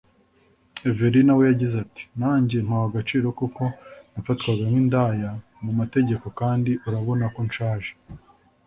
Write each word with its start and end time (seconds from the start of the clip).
Everina 0.89 1.31
we 1.37 1.43
yagize 1.49 1.75
ati 1.85 2.03
“Nanjye 2.19 2.55
mpawe 2.67 2.85
agaciro 2.89 3.27
kuko 3.39 3.63
nafatwaga 4.13 4.63
nk’indaya 4.69 5.31
mu 5.63 5.71
mategeko 5.79 6.25
kandi 6.39 6.71
urabona 6.87 7.25
ko 7.35 7.39
nshaje 7.49 7.91